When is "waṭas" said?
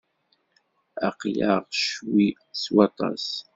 2.73-3.25